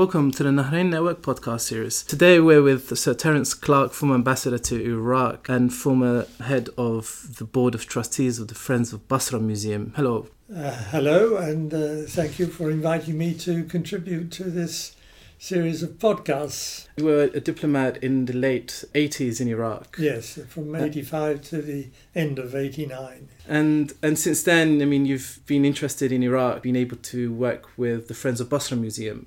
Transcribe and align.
Welcome 0.00 0.30
to 0.30 0.42
the 0.42 0.48
Nahrain 0.48 0.88
Network 0.88 1.20
podcast 1.20 1.60
series. 1.60 2.02
Today 2.02 2.40
we're 2.40 2.62
with 2.62 2.98
Sir 2.98 3.12
Terence 3.12 3.52
Clark, 3.52 3.92
former 3.92 4.14
ambassador 4.14 4.56
to 4.56 4.82
Iraq 4.82 5.50
and 5.50 5.70
former 5.70 6.24
head 6.42 6.70
of 6.78 7.36
the 7.36 7.44
board 7.44 7.74
of 7.74 7.84
trustees 7.84 8.38
of 8.38 8.48
the 8.48 8.54
Friends 8.54 8.94
of 8.94 9.06
Basra 9.08 9.38
Museum. 9.38 9.92
Hello. 9.96 10.28
Uh, 10.50 10.70
hello, 10.88 11.36
and 11.36 11.74
uh, 11.74 12.08
thank 12.08 12.38
you 12.38 12.46
for 12.46 12.70
inviting 12.70 13.18
me 13.18 13.34
to 13.34 13.62
contribute 13.64 14.32
to 14.32 14.44
this 14.44 14.96
series 15.38 15.82
of 15.82 15.90
podcasts. 15.98 16.86
You 16.96 17.04
were 17.04 17.24
a 17.34 17.40
diplomat 17.40 18.02
in 18.02 18.24
the 18.24 18.32
late 18.32 18.84
80s 18.94 19.38
in 19.38 19.48
Iraq. 19.48 19.96
Yes, 19.98 20.38
from 20.48 20.74
85 20.74 21.42
to 21.42 21.60
the 21.60 21.88
end 22.14 22.38
of 22.38 22.54
89. 22.54 23.28
And 23.46 23.92
and 24.02 24.18
since 24.18 24.42
then, 24.44 24.80
I 24.80 24.86
mean, 24.86 25.04
you've 25.04 25.40
been 25.44 25.66
interested 25.66 26.10
in 26.10 26.22
Iraq, 26.22 26.62
been 26.62 26.74
able 26.74 26.96
to 26.96 27.30
work 27.34 27.68
with 27.76 28.08
the 28.08 28.14
Friends 28.14 28.40
of 28.40 28.48
Basra 28.48 28.78
Museum. 28.78 29.26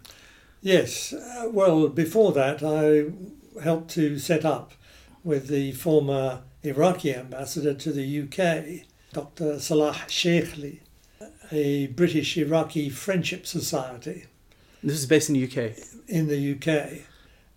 Yes, 0.63 1.11
uh, 1.11 1.49
well, 1.51 1.89
before 1.89 2.31
that, 2.31 2.63
I 2.63 3.11
helped 3.61 3.91
to 3.95 4.17
set 4.17 4.45
up 4.45 4.71
with 5.21 5.49
the 5.49 5.73
former 5.73 6.43
Iraqi 6.63 7.13
ambassador 7.13 7.73
to 7.73 7.91
the 7.91 8.21
UK, 8.21 8.87
Dr. 9.11 9.59
Salah 9.59 9.91
Sheikhli, 10.07 10.79
a 11.51 11.87
British 11.87 12.37
Iraqi 12.37 12.89
Friendship 12.89 13.45
Society. 13.45 14.27
This 14.81 14.93
is 14.93 15.05
based 15.05 15.27
in 15.29 15.35
the 15.35 15.43
UK. 15.43 15.77
In 16.07 16.27
the 16.29 16.53
UK. 16.53 17.01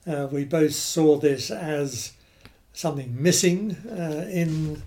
Uh, 0.04 0.26
we 0.26 0.44
both 0.44 0.74
saw 0.74 1.16
this 1.16 1.52
as 1.52 2.12
something 2.72 3.22
missing 3.22 3.76
uh, 3.88 4.26
in 4.28 4.82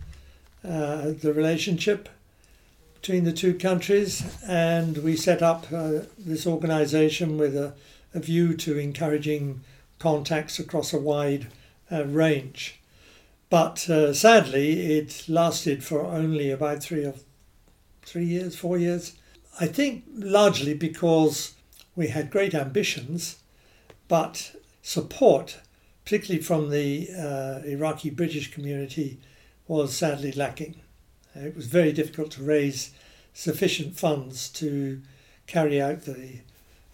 uh, 0.65 1.11
the 1.21 1.31
relationship 1.33 2.09
between 2.95 3.23
the 3.23 3.31
two 3.31 3.53
countries, 3.53 4.25
and 4.45 4.97
we 4.97 5.15
set 5.15 5.41
up 5.41 5.71
uh, 5.71 5.99
this 6.17 6.45
organisation 6.45 7.37
with 7.37 7.55
a 7.55 7.73
a 8.13 8.19
view 8.19 8.55
to 8.55 8.77
encouraging 8.77 9.61
contacts 9.99 10.59
across 10.59 10.93
a 10.93 10.99
wide 10.99 11.47
uh, 11.91 12.05
range. 12.05 12.79
But 13.49 13.89
uh, 13.89 14.13
sadly, 14.13 14.97
it 14.97 15.25
lasted 15.27 15.83
for 15.83 16.01
only 16.01 16.51
about 16.51 16.83
three 16.83 17.05
or 17.05 17.15
three 18.03 18.25
years, 18.25 18.55
four 18.55 18.77
years. 18.77 19.13
I 19.59 19.67
think 19.67 20.03
largely 20.15 20.73
because 20.73 21.55
we 21.95 22.07
had 22.07 22.31
great 22.31 22.53
ambitions, 22.53 23.37
but 24.07 24.55
support, 24.81 25.59
particularly 26.05 26.41
from 26.41 26.69
the 26.69 27.09
uh, 27.17 27.67
Iraqi 27.67 28.09
British 28.09 28.51
community, 28.51 29.19
was 29.67 29.95
sadly 29.95 30.31
lacking. 30.31 30.75
It 31.35 31.55
was 31.55 31.67
very 31.67 31.91
difficult 31.91 32.31
to 32.31 32.43
raise 32.43 32.91
sufficient 33.33 33.97
funds 33.97 34.49
to 34.49 35.01
carry 35.47 35.81
out 35.81 36.03
the 36.03 36.39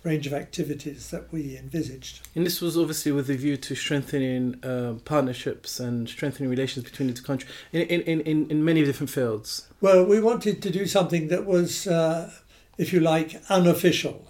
range 0.06 0.28
of 0.28 0.34
activities 0.34 1.09
that 1.09 1.31
we 1.34 1.58
envisaged. 1.58 2.28
And 2.36 2.45
this 2.45 2.61
was 2.61 2.78
obviously 2.78 3.11
with 3.11 3.30
a 3.30 3.34
view 3.36 3.58
to 3.58 3.75
strengthening 3.75 4.64
uh, 4.64 4.94
partnerships 5.03 5.80
and 5.80 6.08
strengthening 6.08 6.50
relations 6.50 6.86
between 6.86 7.08
the 7.08 7.14
two 7.16 7.23
countries 7.23 7.52
in, 7.73 7.81
in, 7.81 8.22
in, 8.22 8.50
in 8.52 8.64
many 8.64 8.86
different 8.86 9.09
fields. 9.09 9.67
Well, 9.81 10.06
we 10.06 10.20
wanted 10.20 10.62
to 10.62 10.70
do 10.70 10.86
something 10.86 11.28
that 11.30 11.45
was, 11.45 11.88
uh, 11.88 12.31
if 12.78 12.94
you 12.94 13.00
like, 13.00 13.42
unofficial, 13.50 14.28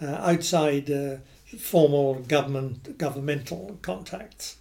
uh, 0.00 0.06
outside 0.06 0.90
uh, 0.90 1.16
formal 1.58 2.14
government 2.14 2.98
governmental 2.98 3.78
contacts. 3.82 4.56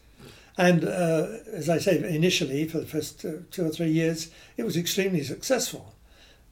And 0.57 0.83
uh, 0.83 1.27
as 1.53 1.69
I 1.69 1.77
say, 1.77 2.03
initially, 2.13 2.67
for 2.67 2.79
the 2.79 2.87
first 2.87 3.23
uh, 3.23 3.31
two 3.51 3.65
or 3.65 3.69
three 3.69 3.91
years, 3.91 4.31
it 4.57 4.63
was 4.63 4.75
extremely 4.75 5.23
successful. 5.23 5.93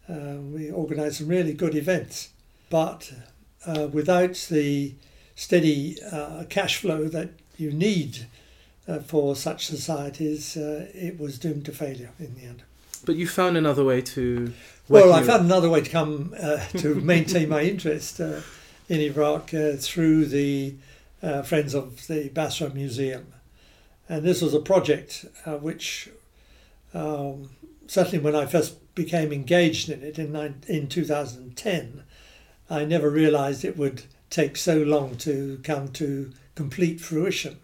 we 0.08 0.72
organised 0.72 1.18
some 1.18 1.28
really 1.28 1.54
good 1.54 1.76
events. 1.76 2.30
But 2.70 3.12
uh, 3.66 3.88
without 3.88 4.36
the 4.50 4.94
steady 5.36 5.98
uh, 6.12 6.46
cash 6.50 6.78
flow 6.78 7.08
that 7.10 7.30
you 7.58 7.72
need 7.72 8.28
uh, 8.88 9.00
for 9.00 9.36
such 9.36 9.66
societies, 9.66 10.56
uh, 10.58 10.88
it 10.94 11.20
was 11.20 11.40
doomed 11.40 11.66
to 11.66 11.72
failure 11.72 12.12
in 12.20 12.36
the 12.36 12.44
end. 12.44 12.64
But 13.06 13.16
you 13.16 13.28
found 13.28 13.58
another 13.58 13.84
way 13.84 14.02
to. 14.02 14.54
Well, 14.88 15.14
I 15.14 15.24
found 15.24 15.46
another 15.46 15.70
way 15.70 15.82
to 15.82 15.90
come 15.90 16.36
uh, 16.40 16.66
to 16.78 16.96
maintain 16.96 17.50
my 17.50 17.62
interest 17.62 18.20
uh, 18.20 18.42
in 18.90 19.02
Iraq 19.02 19.50
through 19.80 20.26
the 20.26 20.76
Friends 21.44 21.74
of 21.74 22.06
the 22.08 22.30
Basra 22.30 22.70
Museum. 22.70 23.34
And 24.08 24.24
this 24.24 24.44
was 24.44 24.54
a 24.54 24.60
project 24.60 25.26
which, 25.48 26.10
um, 26.94 27.50
certainly 27.88 28.20
when 28.20 28.36
I 28.36 28.46
first 28.46 28.94
became 28.94 29.34
engaged 29.34 29.90
in 29.90 30.04
it 30.04 30.20
in, 30.20 30.36
in 30.68 30.88
2010, 30.88 32.04
I 32.70 32.86
never 32.86 33.10
realized 33.10 33.64
it 33.64 33.78
would 33.78 34.04
take 34.30 34.58
so 34.58 34.78
long 34.78 35.18
to 35.18 35.60
come 35.64 35.90
to 35.94 36.32
complete 36.56 37.00
fruition. 37.00 37.58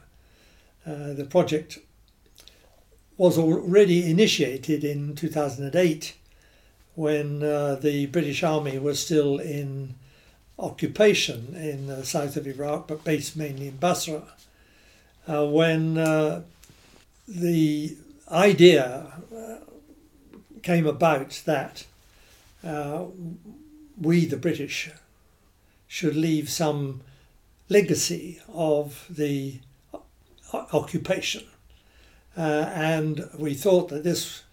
Uh, 0.86 1.14
the 1.14 1.26
project 1.26 1.80
was 3.18 3.38
already 3.38 4.10
initiated 4.10 4.84
in 4.84 5.16
2008 5.16 6.16
when 6.96 7.44
uh, 7.44 7.76
the 7.76 8.06
British 8.08 8.44
Army 8.44 8.78
was 8.78 9.00
still 9.00 9.38
in 9.38 9.96
occupation 10.60 11.56
in 11.56 11.88
the 11.88 12.06
south 12.06 12.38
of 12.38 12.48
Iraq, 12.48 12.88
but 12.88 13.04
based 13.04 13.36
mainly 13.36 13.68
in 13.68 13.78
Basra. 13.78 14.24
Uh, 15.28 15.46
when 15.46 15.98
uh, 15.98 16.42
the 17.28 17.96
idea 18.32 19.12
uh, 19.36 19.56
came 20.62 20.86
about 20.86 21.42
that 21.46 21.86
uh, 22.64 23.06
we, 24.02 24.26
the 24.26 24.38
British, 24.38 24.90
should 25.88 26.16
leave 26.16 26.50
some 26.50 27.02
legacy 27.70 28.40
of 28.54 29.06
the 29.10 29.60
occupation. 30.54 31.44
Uh, 32.38 32.72
and 32.74 33.30
we 33.38 33.54
thought 33.54 33.90
that 33.90 34.04
this, 34.04 34.44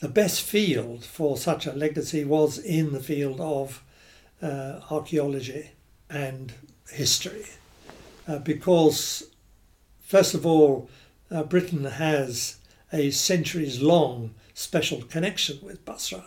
the 0.00 0.08
best 0.08 0.42
field 0.42 1.04
for 1.04 1.36
such 1.36 1.66
a 1.66 1.72
legacy 1.72 2.24
was 2.24 2.58
in 2.58 2.92
the 2.92 3.00
field 3.00 3.40
of 3.40 3.82
uh, 4.42 4.80
archaeology 4.90 5.70
and 6.08 6.52
history. 6.90 7.46
Uh, 8.28 8.38
because, 8.38 9.24
first 10.04 10.34
of 10.34 10.46
all, 10.46 10.88
uh, 11.30 11.42
Britain 11.42 11.84
has 11.84 12.56
a 12.92 13.10
centuries 13.10 13.80
long 13.80 14.34
special 14.54 15.02
connection 15.02 15.58
with 15.62 15.84
Basra, 15.84 16.24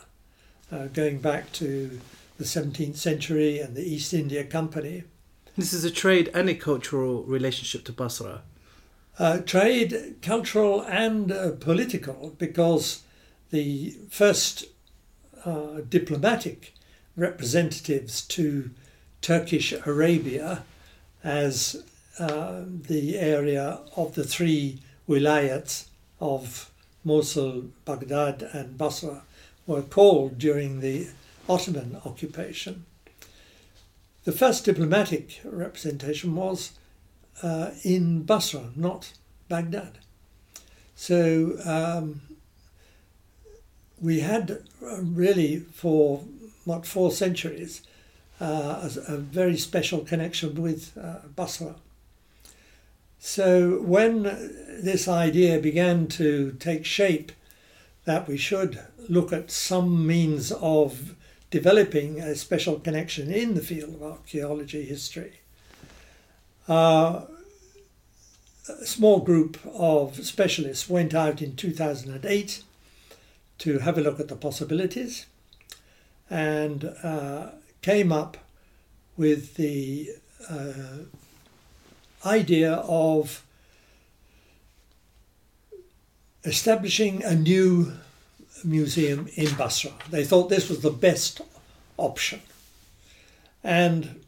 uh, 0.71 0.87
going 0.87 1.19
back 1.19 1.51
to 1.53 1.99
the 2.37 2.43
17th 2.43 2.95
century 2.95 3.59
and 3.59 3.75
the 3.75 3.83
East 3.83 4.13
India 4.13 4.43
Company. 4.43 5.03
This 5.55 5.71
is 5.73 5.85
a 5.85 5.91
trade 5.91 6.29
and 6.33 6.49
a 6.49 6.55
cultural 6.55 7.23
relationship 7.23 7.85
to 7.85 7.93
Basra. 7.93 8.41
Uh, 9.17 9.37
trade, 9.39 10.15
cultural, 10.21 10.81
and 10.81 11.31
uh, 11.31 11.51
political, 11.51 12.35
because 12.37 13.03
the 13.51 13.95
first 14.09 14.65
uh, 15.45 15.79
diplomatic 15.87 16.73
representatives 17.15 18.21
to 18.23 18.71
Turkish 19.21 19.73
Arabia 19.85 20.63
as 21.23 21.83
uh, 22.19 22.63
the 22.67 23.17
area 23.17 23.79
of 23.95 24.15
the 24.15 24.23
three 24.25 24.79
wilayats 25.07 25.85
of 26.19 26.71
Mosul, 27.05 27.69
Baghdad, 27.85 28.41
and 28.51 28.77
Basra 28.77 29.23
were 29.65 29.81
called 29.81 30.37
during 30.37 30.81
the 30.81 31.07
Ottoman 31.47 32.01
occupation. 32.05 32.85
The 34.23 34.31
first 34.31 34.65
diplomatic 34.65 35.39
representation 35.43 36.35
was 36.35 36.71
uh, 37.43 37.71
in 37.83 38.23
Basra, 38.23 38.71
not 38.75 39.13
Baghdad. 39.47 39.99
So 40.95 41.57
um, 41.65 42.21
we 44.01 44.21
had 44.21 44.63
uh, 44.83 45.01
really 45.01 45.59
for 45.59 46.23
what 46.63 46.85
four 46.85 47.11
centuries 47.11 47.81
uh, 48.41 48.89
a, 49.07 49.13
a, 49.13 49.17
very 49.17 49.57
special 49.57 49.99
connection 49.99 50.61
with 50.61 50.97
uh, 50.97 51.19
Basra. 51.35 51.75
So 53.19 53.79
when 53.81 54.23
this 54.83 55.07
idea 55.07 55.59
began 55.59 56.07
to 56.07 56.51
take 56.59 56.85
shape 56.85 57.31
that 58.05 58.27
we 58.27 58.37
should 58.37 58.79
look 59.07 59.31
at 59.31 59.51
some 59.51 60.05
means 60.05 60.51
of 60.51 61.15
developing 61.49 62.19
a 62.19 62.35
special 62.35 62.79
connection 62.79 63.31
in 63.31 63.53
the 63.53 63.61
field 63.61 63.95
of 63.95 64.03
archaeology 64.03 64.83
history. 64.83 65.39
Uh, 66.67 67.21
a 68.67 68.85
small 68.85 69.19
group 69.19 69.59
of 69.73 70.25
specialists 70.25 70.89
went 70.89 71.13
out 71.13 71.41
in 71.41 71.55
2008 71.55 72.63
to 73.59 73.79
have 73.79 73.97
a 73.97 74.01
look 74.01 74.19
at 74.19 74.27
the 74.27 74.35
possibilities 74.35 75.27
and 76.29 76.85
uh, 77.03 77.51
came 77.81 78.11
up 78.11 78.37
with 79.15 79.55
the 79.55 80.09
uh, 80.49 81.03
idea 82.25 82.73
of 82.73 83.45
establishing 86.43 87.23
a 87.23 87.35
new 87.35 87.93
museum 88.63 89.27
in 89.35 89.53
Basra. 89.55 89.91
They 90.09 90.23
thought 90.23 90.49
this 90.49 90.69
was 90.69 90.81
the 90.81 90.91
best 90.91 91.41
option. 91.97 92.41
And 93.63 94.21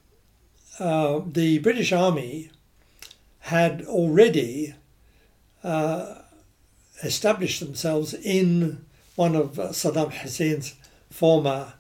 uh, 0.80 1.22
the 1.26 1.60
British 1.60 1.92
Army 1.92 2.52
had 3.40 3.84
already 3.86 4.76
uh, 5.64 6.16
established 7.04 7.60
themselves 7.60 8.14
in 8.14 8.86
one 9.16 9.36
of 9.36 9.54
Saddam 9.54 10.12
Hussein's 10.12 10.76
former 11.10 11.74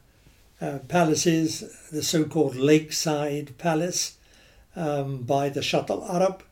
uh, 0.59 0.79
palaces, 0.87 1.63
the 1.91 2.01
so 2.01 2.23
called 2.23 2.55
Lakeside 2.55 3.57
Palace 3.57 4.17
um, 4.75 5.23
by 5.23 5.49
the 5.49 5.61
Shatt 5.61 5.89
al 5.89 6.03
Arab, 6.09 6.43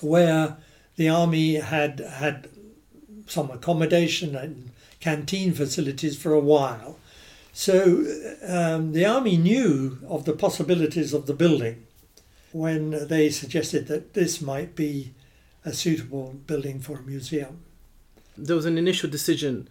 where 0.00 0.56
the 0.96 1.08
army 1.08 1.54
had 1.54 2.00
had 2.00 2.48
some 3.26 3.50
accommodation 3.50 4.34
and 4.36 4.70
canteen 5.04 5.52
facilities 5.52 6.14
for 6.22 6.32
a 6.32 6.40
while. 6.54 6.90
So 7.52 7.74
um, 8.58 8.82
the 8.96 9.04
army 9.16 9.36
knew 9.48 9.98
of 10.14 10.24
the 10.24 10.32
possibilities 10.46 11.12
of 11.18 11.22
the 11.26 11.34
building 11.44 11.76
when 12.52 12.82
they 13.12 13.30
suggested 13.30 13.82
that 13.88 14.14
this 14.14 14.40
might 14.40 14.70
be 14.84 15.12
a 15.64 15.72
suitable 15.72 16.26
building 16.50 16.80
for 16.86 16.94
a 16.98 17.02
museum. 17.02 17.54
There 18.46 18.56
was 18.56 18.66
an 18.66 18.78
initial 18.78 19.10
decision 19.10 19.68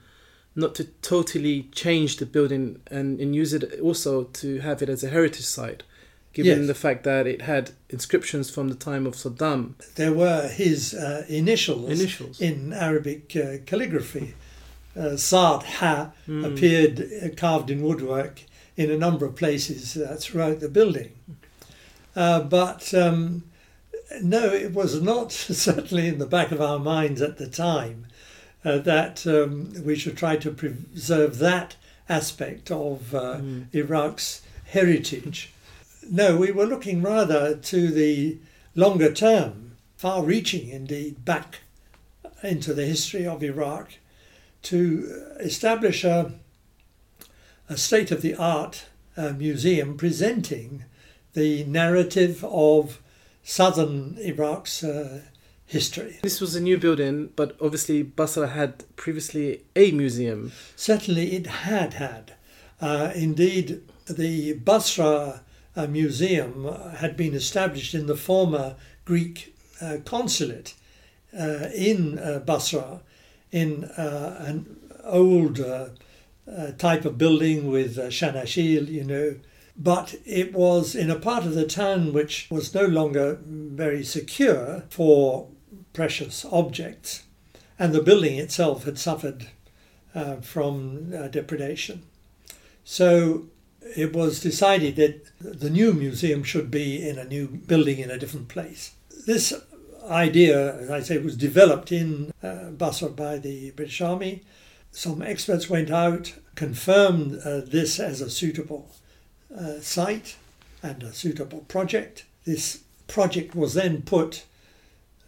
not 0.56 0.75
to 0.75 0.83
totally 1.13 1.57
change 1.83 2.12
the 2.18 2.25
building 2.25 2.63
and, 2.97 3.19
and 3.21 3.30
use 3.44 3.51
it 3.57 3.63
also 3.88 4.12
to 4.41 4.47
have 4.68 4.81
it 4.83 4.89
as 4.89 5.03
a 5.03 5.09
heritage 5.09 5.45
site, 5.57 5.81
given 6.38 6.59
Yes. 6.59 6.68
the 6.68 6.80
fact 6.85 7.03
that 7.03 7.25
it 7.33 7.41
had 7.53 7.71
inscriptions 7.89 8.45
from 8.56 8.65
the 8.69 8.75
time 8.89 9.06
of 9.09 9.13
Saddam. 9.15 9.62
There 9.95 10.13
were 10.13 10.47
his 10.63 10.94
uh, 10.94 11.25
initials, 11.27 11.89
Initials. 12.00 12.39
in 12.50 12.71
Arabic 12.74 13.35
uh, 13.35 13.57
calligraphy. 13.69 14.27
Uh, 14.95 15.16
Saad 15.18 15.63
Ha 15.63 16.12
Mm. 16.28 16.45
appeared 16.45 17.00
uh, 17.24 17.30
carved 17.36 17.69
in 17.72 17.81
woodwork 17.81 18.42
in 18.78 18.90
a 18.92 18.98
number 18.98 19.25
of 19.25 19.36
places 19.36 19.98
uh, 19.98 20.16
throughout 20.19 20.60
the 20.60 20.69
building. 20.69 21.12
Uh, 22.16 22.42
but 22.42 22.94
um, 22.94 23.44
no, 24.22 24.45
it 24.54 24.72
was 24.74 25.01
not 25.01 25.31
certainly 25.66 26.07
in 26.07 26.19
the 26.19 26.28
back 26.28 26.51
of 26.51 26.62
our 26.62 26.80
minds 26.80 27.22
at 27.22 27.38
the 27.38 27.48
time 27.48 28.06
uh, 28.63 28.78
that 28.80 29.25
um, 29.28 29.74
we 29.84 29.95
should 29.95 30.16
try 30.18 30.36
to 30.38 30.51
preserve 30.51 31.40
that 31.40 31.75
aspect 32.10 32.69
of 32.72 33.13
uh, 33.16 33.38
Mm. 33.38 33.66
Iraq's 33.74 34.42
heritage. 34.66 35.51
No, 36.10 36.36
we 36.38 36.51
were 36.51 36.66
looking 36.66 37.01
rather 37.01 37.56
to 37.56 37.88
the 37.90 38.38
longer 38.75 39.12
term, 39.13 39.72
far 39.98 40.24
reaching 40.24 40.68
indeed, 40.69 41.24
back 41.25 41.60
into 42.44 42.74
the 42.74 42.86
history 42.86 43.25
of 43.25 43.42
Iraq 43.44 43.94
to 44.63 45.36
establish 45.39 46.04
a, 46.04 46.31
a 47.69 47.77
state 47.77 48.12
of 48.12 48.21
the 48.21 48.36
art 48.36 48.86
uh, 49.15 49.30
museum 49.30 49.98
presenting 49.98 50.86
the 51.33 51.63
narrative 51.65 52.44
of 52.45 53.01
southern 53.44 54.18
Iraq's 54.19 54.83
uh, 54.83 55.21
history. 55.65 56.19
This 56.21 56.39
was 56.42 56.56
a 56.56 56.62
new 56.62 56.77
building, 56.77 57.30
but 57.36 57.56
obviously 57.62 58.04
Basra 58.04 58.48
had 58.48 58.83
previously 58.95 59.63
a 59.75 59.92
museum. 59.92 60.51
Certainly, 60.75 61.33
it 61.33 61.48
had 61.48 61.95
had. 61.95 62.33
Uh, 62.80 63.12
indeed, 63.16 63.81
the 64.07 64.54
Basra 64.54 65.42
uh, 65.75 65.88
Museum 65.88 66.66
had 66.98 67.18
been 67.18 67.33
established 67.33 67.94
in 67.94 68.06
the 68.07 68.16
former 68.16 68.75
Greek 69.06 69.56
uh, 69.81 69.98
consulate 70.06 70.75
uh, 71.38 71.68
in 71.74 72.19
uh, 72.19 72.39
Basra 72.39 73.01
in 73.53 73.85
uh, 73.85 74.35
an 74.39 74.77
old 75.05 75.59
uh, 75.59 75.89
uh, 76.51 76.71
type 76.71 77.05
of 77.05 77.17
building 77.17 77.71
with 77.71 77.97
uh, 77.97 78.07
shanashil, 78.07 78.89
you 78.89 79.03
know. 79.03 79.35
But 79.77 80.15
it 80.25 80.53
was 80.53 80.95
in 80.95 81.09
a 81.09 81.19
part 81.19 81.45
of 81.45 81.53
the 81.53 81.65
town 81.65 82.13
which 82.13 82.47
was 82.50 82.73
no 82.73 82.85
longer 82.85 83.39
very 83.45 84.03
secure 84.03 84.83
for 84.89 85.47
precious 85.94 86.45
objects, 86.51 87.23
and 87.79 87.94
the 87.94 88.01
building 88.01 88.38
itself 88.38 88.85
had 88.85 88.97
suffered 88.97 89.47
uh, 90.13 90.38
from 90.38 91.13
uh, 91.15 91.27
depredation. 91.27 92.03
So 92.83 93.45
it 93.95 94.13
was 94.13 94.41
decided 94.41 94.95
that 94.95 95.31
the 95.39 95.69
new 95.69 95.94
museum 95.94 96.44
should 96.44 96.71
be 96.71 97.07
in 97.07 97.17
a 97.17 97.25
new 97.25 97.47
building 97.47 97.99
in 97.99 98.11
a 98.11 98.17
different 98.17 98.47
place. 98.47 98.94
This 99.25 99.53
idea, 100.09 100.75
as 100.77 100.89
I 100.89 101.00
say, 101.01 101.17
was 101.17 101.35
developed 101.38 101.91
in 101.91 102.31
uh, 102.41 102.69
Basra 102.71 103.09
by 103.09 103.38
the 103.38 103.71
British 103.71 104.01
Army. 104.01 104.44
Some 104.91 105.21
experts 105.21 105.69
went 105.69 105.89
out, 105.89 106.33
confirmed 106.55 107.39
uh, 107.44 107.61
this 107.61 108.00
as 108.00 108.21
a 108.21 108.29
suitable 108.29 108.89
uh, 109.55 109.79
site 109.79 110.35
and 110.81 111.01
a 111.03 111.13
suitable 111.13 111.61
project. 111.61 112.25
This 112.45 112.83
project 113.07 113.55
was 113.55 113.73
then 113.73 114.01
put 114.01 114.45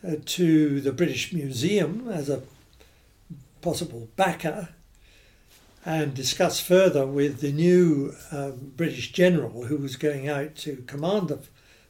uh, 0.05 0.15
to 0.25 0.81
the 0.81 0.91
British 0.91 1.33
Museum 1.33 2.07
as 2.09 2.29
a 2.29 2.43
possible 3.61 4.09
backer 4.15 4.69
and 5.85 6.13
discussed 6.13 6.63
further 6.63 7.05
with 7.05 7.41
the 7.41 7.51
new 7.51 8.13
um, 8.31 8.73
British 8.75 9.11
general 9.11 9.65
who 9.65 9.77
was 9.77 9.95
going 9.95 10.27
out 10.27 10.55
to 10.55 10.83
command 10.87 11.27
the 11.27 11.39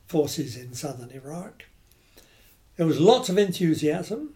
forces 0.07 0.55
in 0.55 0.73
southern 0.73 1.11
Iraq. 1.11 1.63
There 2.77 2.85
was 2.85 2.99
lots 2.99 3.29
of 3.29 3.37
enthusiasm. 3.37 4.33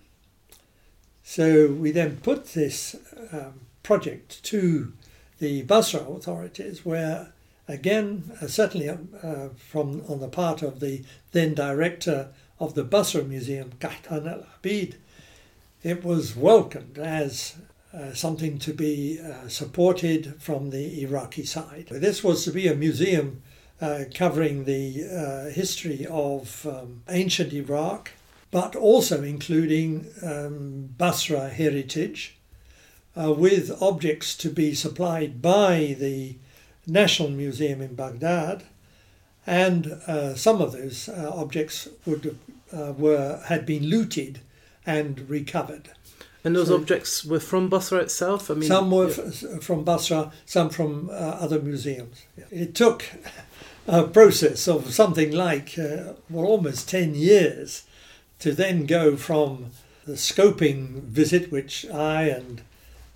So 1.24 1.68
we 1.68 1.92
then 1.92 2.18
put 2.18 2.54
this 2.54 2.96
um, 3.32 3.62
project 3.84 4.44
to 4.46 4.94
the 5.40 5.62
Basra 5.64 6.02
authorities, 6.02 6.86
where 6.86 7.34
again, 7.68 8.32
uh, 8.42 8.48
certainly 8.48 8.90
uh, 8.90 9.50
from 9.58 10.04
on 10.08 10.20
the 10.20 10.28
part 10.28 10.62
of 10.62 10.80
the 10.80 11.04
then 11.32 11.54
director 11.54 12.30
of 12.60 12.74
the 12.74 12.84
Basra 12.84 13.24
Museum, 13.24 13.72
Kahtan 13.80 14.28
al 14.28 14.46
Abid, 14.62 14.96
it 15.84 16.04
was 16.04 16.36
welcomed 16.36 16.98
as 16.98 17.56
uh, 17.94 18.14
something 18.14 18.60
to 18.60 18.74
be 18.74 19.20
uh, 19.20 19.48
supported 19.48 20.36
from 20.42 20.70
the 20.72 21.02
Iraqi 21.04 21.46
side. 21.46 21.88
This 21.90 22.24
was 22.24 22.44
to 22.46 22.52
be 22.52 22.68
a 22.68 22.76
museum 22.76 23.42
uh, 23.82 24.04
covering 24.14 24.66
the 24.66 25.06
uh, 25.06 25.54
history 25.54 26.06
of 26.10 26.66
um, 26.68 27.02
ancient 27.08 27.54
Iraq, 27.54 28.12
but 28.52 28.76
also 28.76 29.24
including 29.24 30.08
um, 30.24 30.90
Basra 30.98 31.50
heritage, 31.50 32.38
uh, 33.20 33.32
with 33.34 33.72
objects 33.82 34.36
to 34.38 34.50
be 34.50 34.74
supplied 34.74 35.42
by 35.42 35.96
the 36.00 36.36
National 36.88 37.30
Museum 37.30 37.82
in 37.82 37.96
Baghdad, 37.96 38.64
and 39.46 39.88
uh, 40.08 40.36
some 40.36 40.62
of 40.62 40.72
those 40.74 41.10
uh, 41.10 41.32
objects 41.34 41.88
would 42.06 42.38
uh, 42.72 42.94
were 42.98 43.42
had 43.46 43.66
been 43.66 43.84
looted 43.88 44.40
and 44.86 45.30
recovered. 45.30 45.90
And 46.44 46.56
those 46.56 46.68
So- 46.68 46.76
objects 46.76 47.26
were 47.26 47.40
from 47.42 47.68
Basra 47.70 48.00
itself. 48.00 48.50
I 48.50 48.54
mean, 48.54 48.70
some 48.70 48.90
were 48.92 49.10
yeah. 49.10 49.24
f- 49.58 49.62
from 49.64 49.84
Basra, 49.84 50.32
some 50.46 50.70
from 50.70 51.10
uh, 51.10 51.14
other 51.14 51.60
museums. 51.62 52.24
It 52.52 52.74
took 52.76 53.04
a 53.88 54.04
process 54.04 54.68
of 54.68 54.94
something 54.94 55.32
like 55.32 55.78
uh, 55.78 56.14
well, 56.30 56.46
almost 56.46 56.88
10 56.90 57.16
years 57.16 57.84
to 58.40 58.54
then 58.54 58.86
go 58.86 59.16
from 59.16 59.72
the 60.06 60.14
scoping 60.14 61.04
visit, 61.04 61.52
which 61.52 61.86
I 61.90 62.24
and 62.24 62.62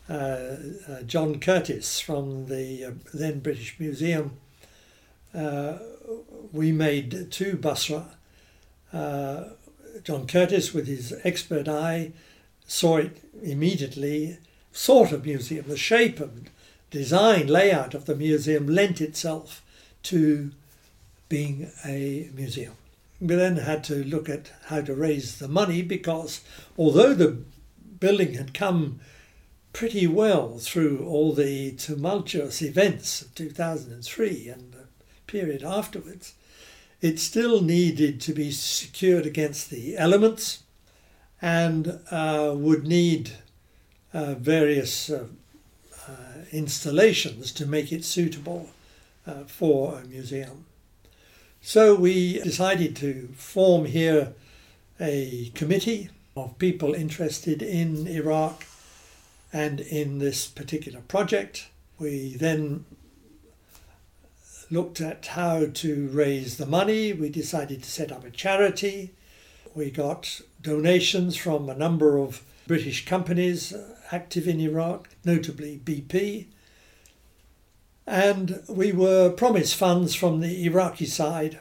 uh, 0.09 0.13
uh, 0.13 1.01
John 1.07 1.39
Curtis 1.39 1.99
from 1.99 2.47
the 2.47 2.85
uh, 2.85 2.91
then 3.13 3.39
British 3.39 3.79
Museum 3.79 4.37
uh, 5.33 5.77
we 6.51 6.71
made 6.71 7.31
to 7.31 7.55
Basra. 7.55 8.05
Uh, 8.91 9.45
John 10.03 10.27
Curtis, 10.27 10.73
with 10.73 10.87
his 10.87 11.13
expert 11.23 11.67
eye, 11.67 12.11
saw 12.67 12.97
it 12.97 13.17
immediately. 13.41 14.37
Sort 14.71 15.11
of 15.11 15.25
museum, 15.25 15.65
the 15.67 15.77
shape 15.77 16.19
and 16.19 16.49
design, 16.89 17.47
layout 17.47 17.93
of 17.93 18.05
the 18.05 18.15
museum 18.15 18.67
lent 18.67 19.01
itself 19.01 19.63
to 20.03 20.51
being 21.29 21.71
a 21.85 22.29
museum. 22.33 22.73
We 23.23 23.35
then 23.35 23.55
had 23.55 23.85
to 23.85 24.03
look 24.03 24.27
at 24.27 24.51
how 24.65 24.81
to 24.81 24.93
raise 24.93 25.37
the 25.37 25.47
money 25.47 25.81
because 25.81 26.41
although 26.77 27.13
the 27.13 27.37
building 27.97 28.33
had 28.33 28.53
come 28.53 28.99
pretty 29.71 30.07
well 30.07 30.57
through 30.57 31.05
all 31.07 31.31
the 31.31 31.71
tumultuous 31.71 32.61
events 32.61 33.21
of 33.21 33.33
2003 33.33 34.49
and 34.49 34.73
the 34.73 34.87
period 35.25 35.63
afterwards, 35.63 36.33
it 36.99 37.17
still 37.17 37.61
needed 37.61 38.19
to 38.19 38.33
be 38.33 38.51
secured 38.51 39.25
against 39.25 39.69
the 39.69 39.95
elements 39.97 40.63
and 41.41 42.01
uh, 42.11 42.53
would 42.53 42.85
need 42.85 43.31
uh, 44.13 44.33
various 44.33 45.09
uh, 45.09 45.27
uh, 46.09 46.11
installations 46.51 47.53
to 47.53 47.65
make 47.65 47.93
it 47.93 48.03
suitable 48.03 48.69
uh, 49.25 49.45
for 49.45 49.99
a 49.99 50.05
museum. 50.07 50.65
So 51.65 51.95
we 51.95 52.39
decided 52.39 52.93
to 52.97 53.29
form 53.37 53.85
here 53.85 54.33
a 54.99 55.49
committee 55.55 56.09
of 56.35 56.57
people 56.57 56.93
interested 56.93 57.61
in 57.61 58.05
Iraq 58.05 58.65
and 59.53 59.79
in 59.79 60.19
this 60.19 60.45
particular 60.45 60.99
project. 60.99 61.69
We 61.97 62.35
then 62.35 62.83
looked 64.69 64.99
at 64.99 65.25
how 65.25 65.67
to 65.67 66.09
raise 66.09 66.57
the 66.57 66.65
money. 66.65 67.13
We 67.13 67.29
decided 67.29 67.83
to 67.83 67.89
set 67.89 68.11
up 68.11 68.25
a 68.25 68.29
charity. 68.29 69.11
We 69.73 69.89
got 69.89 70.41
donations 70.61 71.37
from 71.37 71.69
a 71.69 71.75
number 71.75 72.17
of 72.17 72.43
British 72.67 73.05
companies 73.05 73.73
active 74.11 74.49
in 74.49 74.59
Iraq, 74.59 75.07
notably 75.23 75.79
BP. 75.81 76.47
And 78.05 78.61
we 78.67 78.91
were 78.91 79.29
promised 79.29 79.75
funds 79.75 80.13
from 80.13 80.41
the 80.41 80.65
Iraqi 80.65 81.05
side 81.05 81.59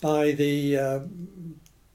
by 0.00 0.32
the 0.32 0.76
uh, 0.76 1.00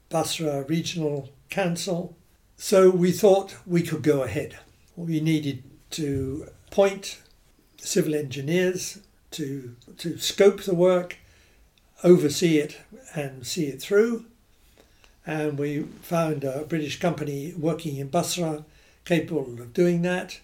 Basra 0.08 0.64
Regional 0.68 1.28
Council. 1.48 2.16
So 2.56 2.90
we 2.90 3.10
thought 3.12 3.56
we 3.66 3.82
could 3.82 4.02
go 4.02 4.22
ahead. 4.22 4.58
We 4.96 5.20
needed 5.20 5.62
to 5.90 6.48
appoint 6.68 7.18
civil 7.78 8.14
engineers 8.14 9.00
to, 9.32 9.74
to 9.98 10.18
scope 10.18 10.62
the 10.62 10.74
work, 10.74 11.16
oversee 12.04 12.58
it, 12.58 12.78
and 13.14 13.46
see 13.46 13.66
it 13.66 13.80
through. 13.80 14.26
And 15.26 15.58
we 15.58 15.82
found 16.02 16.44
a 16.44 16.64
British 16.64 16.98
company 16.98 17.54
working 17.56 17.96
in 17.96 18.08
Basra 18.08 18.64
capable 19.04 19.60
of 19.60 19.72
doing 19.72 20.02
that. 20.02 20.40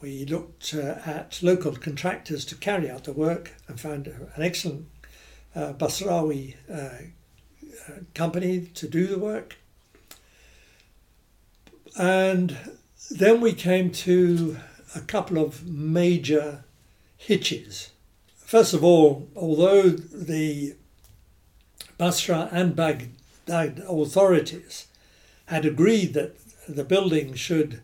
We 0.00 0.24
looked 0.24 0.74
uh, 0.74 0.98
at 1.06 1.40
local 1.42 1.74
contractors 1.76 2.44
to 2.46 2.54
carry 2.54 2.90
out 2.90 3.04
the 3.04 3.12
work 3.12 3.54
and 3.66 3.80
found 3.80 4.06
an 4.06 4.42
excellent 4.42 4.86
uh, 5.54 5.72
Basrawi 5.72 6.56
uh, 6.70 6.74
uh, 6.74 8.00
company 8.14 8.70
to 8.74 8.88
do 8.88 9.06
the 9.06 9.18
work. 9.18 9.56
And 11.98 12.56
then 13.10 13.40
we 13.40 13.52
came 13.52 13.90
to 13.90 14.58
a 14.94 15.00
couple 15.00 15.38
of 15.38 15.66
major 15.66 16.64
hitches. 17.16 17.90
First 18.36 18.74
of 18.74 18.84
all, 18.84 19.28
although 19.36 19.90
the 19.90 20.74
Basra 21.98 22.48
and 22.52 22.76
Baghdad 22.76 23.82
authorities 23.86 24.86
had 25.46 25.66
agreed 25.66 26.14
that 26.14 26.36
the 26.68 26.84
building 26.84 27.34
should 27.34 27.80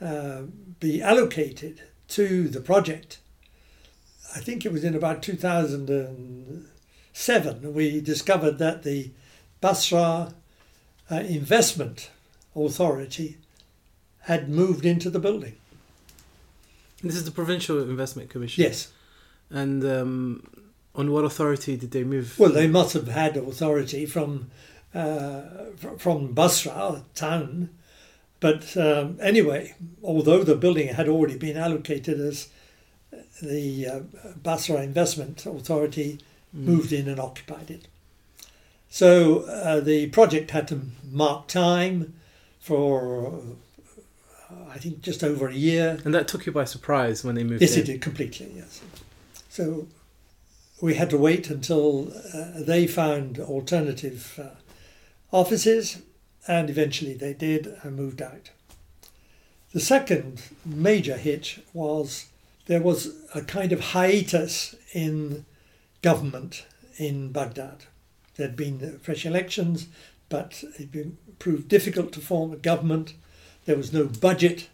uh, 0.00 0.42
be 0.80 1.02
allocated 1.02 1.82
to 2.08 2.48
the 2.48 2.60
project, 2.60 3.18
I 4.34 4.40
think 4.40 4.64
it 4.64 4.72
was 4.72 4.84
in 4.84 4.94
about 4.94 5.22
2007, 5.22 7.74
we 7.74 8.00
discovered 8.00 8.58
that 8.58 8.82
the 8.82 9.10
Basra 9.60 10.32
uh, 11.10 11.16
Investment 11.16 12.10
Authority 12.54 13.36
had 14.22 14.48
moved 14.48 14.84
into 14.84 15.10
the 15.10 15.18
building. 15.18 15.56
This 17.02 17.14
is 17.14 17.24
the 17.24 17.30
Provincial 17.30 17.80
Investment 17.80 18.30
Commission. 18.30 18.64
Yes. 18.64 18.92
And 19.50 19.84
um, 19.84 20.46
on 20.94 21.12
what 21.12 21.24
authority 21.24 21.76
did 21.76 21.92
they 21.92 22.04
move? 22.04 22.38
Well, 22.38 22.52
they 22.52 22.66
must 22.66 22.92
have 22.94 23.08
had 23.08 23.36
authority 23.36 24.04
from 24.04 24.50
uh, 24.94 25.42
from 25.98 26.32
Basra 26.32 27.02
town, 27.14 27.70
but 28.40 28.76
um, 28.76 29.18
anyway, 29.20 29.74
although 30.02 30.44
the 30.44 30.54
building 30.54 30.88
had 30.88 31.08
already 31.08 31.36
been 31.36 31.56
allocated 31.56 32.20
as 32.20 32.48
the 33.42 33.86
uh, 33.86 34.00
Basra 34.36 34.82
Investment 34.82 35.44
Authority 35.46 36.20
mm. 36.54 36.60
moved 36.60 36.92
in 36.92 37.08
and 37.08 37.18
occupied 37.18 37.70
it. 37.70 37.88
So 38.88 39.40
uh, 39.40 39.80
the 39.80 40.08
project 40.08 40.50
had 40.52 40.68
to 40.68 40.80
mark 41.10 41.48
time 41.48 42.14
for 42.58 43.40
I 44.70 44.78
think 44.78 45.02
just 45.02 45.22
over 45.22 45.48
a 45.48 45.54
year. 45.54 45.98
And 46.04 46.14
that 46.14 46.28
took 46.28 46.46
you 46.46 46.52
by 46.52 46.64
surprise 46.64 47.24
when 47.24 47.34
they 47.34 47.44
moved 47.44 47.60
yes, 47.60 47.72
in? 47.72 47.80
Yes, 47.80 47.88
it 47.88 47.92
did, 47.92 48.02
completely, 48.02 48.52
yes. 48.54 48.80
So 49.48 49.88
we 50.80 50.94
had 50.94 51.10
to 51.10 51.18
wait 51.18 51.50
until 51.50 52.12
uh, 52.34 52.52
they 52.56 52.86
found 52.86 53.38
alternative 53.38 54.38
uh, 54.42 55.36
offices, 55.36 56.02
and 56.46 56.70
eventually 56.70 57.14
they 57.14 57.34
did 57.34 57.76
and 57.82 57.96
moved 57.96 58.22
out. 58.22 58.50
The 59.72 59.80
second 59.80 60.42
major 60.64 61.16
hitch 61.16 61.60
was 61.74 62.26
there 62.66 62.82
was 62.82 63.14
a 63.34 63.42
kind 63.42 63.72
of 63.72 63.80
hiatus 63.80 64.74
in 64.92 65.44
government 66.02 66.64
in 66.96 67.32
Baghdad. 67.32 67.84
There'd 68.36 68.56
been 68.56 68.98
fresh 69.00 69.26
elections, 69.26 69.88
but 70.28 70.62
it 70.78 71.38
proved 71.38 71.68
difficult 71.68 72.12
to 72.12 72.20
form 72.20 72.52
a 72.52 72.56
government 72.56 73.14
there 73.68 73.76
was 73.76 73.92
no 73.92 74.06
budget, 74.06 74.70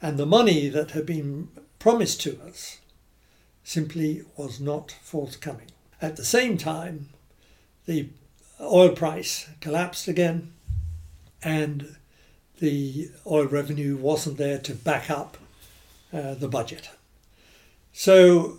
and 0.00 0.16
the 0.16 0.24
money 0.24 0.70
that 0.70 0.92
had 0.92 1.04
been 1.04 1.48
promised 1.78 2.22
to 2.22 2.40
us 2.40 2.78
simply 3.62 4.22
was 4.38 4.58
not 4.58 4.96
forthcoming. 5.02 5.70
At 6.00 6.16
the 6.16 6.24
same 6.24 6.56
time, 6.56 7.10
the 7.84 8.08
oil 8.58 8.88
price 8.96 9.50
collapsed 9.60 10.08
again, 10.08 10.54
and 11.42 11.96
the 12.58 13.10
oil 13.26 13.46
revenue 13.46 13.96
wasn't 13.96 14.38
there 14.38 14.58
to 14.58 14.74
back 14.74 15.10
up 15.10 15.36
uh, 16.12 16.34
the 16.34 16.48
budget. 16.48 16.90
So 17.92 18.58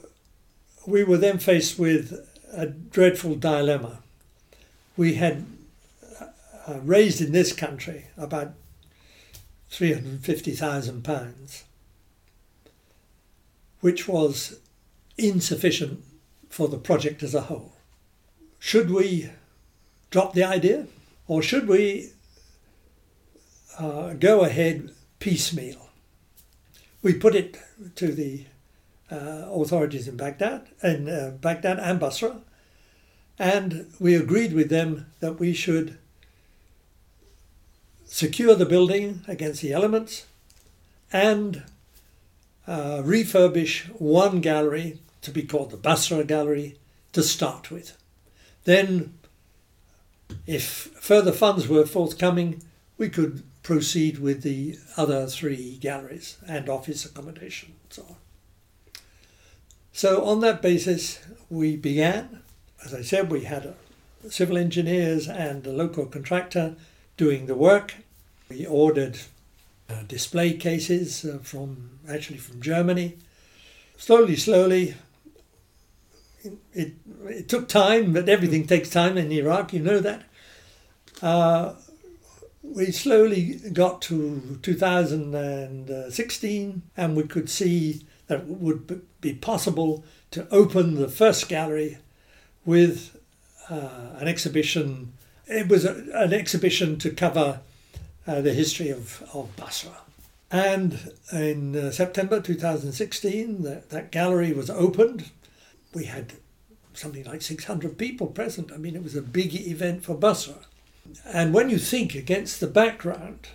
we 0.85 1.03
were 1.03 1.17
then 1.17 1.39
faced 1.39 1.79
with 1.79 2.27
a 2.51 2.67
dreadful 2.67 3.35
dilemma. 3.35 3.99
We 4.97 5.15
had 5.15 5.45
uh, 6.67 6.79
raised 6.83 7.21
in 7.21 7.31
this 7.31 7.53
country 7.53 8.07
about 8.17 8.53
£350,000, 9.71 11.63
which 13.79 14.07
was 14.07 14.59
insufficient 15.17 16.03
for 16.49 16.67
the 16.67 16.77
project 16.77 17.23
as 17.23 17.33
a 17.33 17.41
whole. 17.41 17.73
Should 18.59 18.91
we 18.91 19.29
drop 20.11 20.33
the 20.33 20.43
idea 20.43 20.87
or 21.27 21.41
should 21.41 21.67
we 21.67 22.11
uh, 23.77 24.13
go 24.13 24.41
ahead 24.43 24.91
piecemeal? 25.19 25.89
We 27.01 27.13
put 27.13 27.35
it 27.35 27.57
to 27.95 28.13
the 28.13 28.45
uh, 29.11 29.47
authorities 29.51 30.07
in 30.07 30.17
Baghdad 30.17 30.67
and 30.81 31.09
uh, 31.09 31.31
Baghdad 31.31 31.79
and 31.79 31.99
Basra, 31.99 32.41
and 33.37 33.91
we 33.99 34.15
agreed 34.15 34.53
with 34.53 34.69
them 34.69 35.07
that 35.19 35.39
we 35.39 35.53
should 35.53 35.97
secure 38.05 38.55
the 38.55 38.65
building 38.65 39.21
against 39.27 39.61
the 39.61 39.73
elements, 39.73 40.27
and 41.11 41.63
uh, 42.67 43.01
refurbish 43.03 43.85
one 43.99 44.39
gallery 44.39 44.99
to 45.21 45.31
be 45.31 45.43
called 45.43 45.71
the 45.71 45.77
Basra 45.77 46.23
Gallery 46.23 46.77
to 47.11 47.23
start 47.23 47.71
with. 47.71 47.97
Then, 48.65 49.13
if 50.45 50.63
further 50.99 51.31
funds 51.31 51.67
were 51.67 51.85
forthcoming, 51.85 52.61
we 52.97 53.09
could 53.09 53.43
proceed 53.63 54.19
with 54.19 54.43
the 54.43 54.77
other 54.97 55.25
three 55.25 55.77
galleries 55.77 56.37
and 56.45 56.69
office 56.69 57.05
accommodation 57.05 57.73
and 57.83 57.93
so 57.93 58.03
on. 58.03 58.15
So, 59.93 60.25
on 60.25 60.41
that 60.41 60.61
basis, 60.61 61.21
we 61.49 61.77
began. 61.77 62.41
As 62.83 62.93
I 62.93 63.01
said, 63.01 63.31
we 63.31 63.45
had 63.45 63.73
civil 64.29 64.57
engineers 64.57 65.29
and 65.29 65.65
a 65.65 65.71
local 65.71 66.05
contractor 66.05 66.75
doing 67.15 67.45
the 67.45 67.55
work. 67.55 67.95
We 68.49 68.65
ordered 68.65 69.19
uh, 69.89 70.03
display 70.07 70.53
cases 70.53 71.23
uh, 71.23 71.39
from 71.43 71.99
actually 72.09 72.39
from 72.39 72.61
Germany. 72.61 73.17
Slowly, 73.97 74.35
slowly, 74.35 74.95
it, 76.43 76.53
it, 76.73 76.93
it, 77.25 77.47
took 77.47 77.69
time, 77.69 78.11
but 78.13 78.27
everything 78.27 78.65
takes 78.65 78.89
time 78.89 79.17
in 79.17 79.31
Iraq, 79.31 79.71
you 79.73 79.79
know 79.79 79.99
that. 79.99 80.23
Uh, 81.21 81.73
we 82.63 82.91
slowly 82.91 83.59
got 83.73 84.01
to 84.03 84.59
2016 84.61 86.81
and 86.95 87.15
we 87.15 87.23
could 87.23 87.49
see 87.49 88.05
that 88.27 88.39
it 88.39 88.45
would 88.47 89.01
be 89.19 89.33
possible 89.33 90.05
to 90.31 90.47
open 90.49 90.95
the 90.95 91.09
first 91.09 91.49
gallery 91.49 91.97
with 92.65 93.19
uh, 93.69 94.15
an 94.17 94.27
exhibition. 94.27 95.13
It 95.45 95.67
was 95.67 95.85
a, 95.85 96.03
an 96.13 96.33
exhibition 96.33 96.97
to 96.99 97.11
cover 97.11 97.59
uh, 98.25 98.39
the 98.41 98.53
history 98.53 98.89
of, 98.89 99.21
of 99.33 99.53
Basra. 99.57 99.97
And 100.49 101.11
in 101.31 101.75
uh, 101.75 101.91
September 101.91 102.39
2016, 102.39 103.63
that, 103.63 103.89
that 103.89 104.11
gallery 104.11 104.53
was 104.53 104.69
opened. 104.69 105.31
We 105.93 106.05
had 106.05 106.33
something 106.93 107.25
like 107.25 107.41
600 107.41 107.97
people 107.97 108.27
present. 108.27 108.71
I 108.71 108.77
mean, 108.77 108.95
it 108.95 109.03
was 109.03 109.15
a 109.15 109.21
big 109.21 109.53
event 109.55 110.03
for 110.03 110.15
Basra. 110.15 110.55
And 111.25 111.53
when 111.53 111.69
you 111.69 111.77
think 111.77 112.15
against 112.15 112.59
the 112.59 112.67
background 112.67 113.49